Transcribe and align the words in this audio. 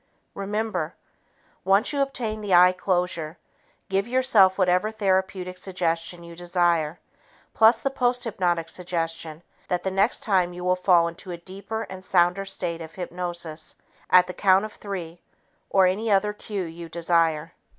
Remember, 0.33 0.95
once 1.63 1.93
you 1.93 2.01
obtain 2.01 2.41
the 2.41 2.55
eye 2.55 2.71
closure, 2.71 3.37
give 3.87 4.07
yourself 4.07 4.57
whatever 4.57 4.89
therapeutic 4.89 5.59
suggestion 5.59 6.23
you 6.23 6.35
desire 6.35 6.97
plus 7.53 7.81
the 7.83 7.91
posthypnotic 7.91 8.67
suggestion 8.67 9.43
that 9.67 9.83
the 9.83 9.91
next 9.91 10.21
time 10.23 10.53
you 10.53 10.63
will 10.65 10.75
fall 10.75 11.07
into 11.07 11.29
a 11.29 11.37
deeper 11.37 11.83
and 11.83 12.03
sounder 12.03 12.45
state 12.45 12.81
of 12.81 12.95
hypnosis 12.95 13.75
at 14.09 14.25
the 14.25 14.33
count 14.33 14.65
of 14.65 14.73
three 14.73 15.21
or 15.69 15.85
any 15.85 16.09
other 16.09 16.33
cue 16.33 16.63
you 16.63 16.89
desire. 16.89 17.51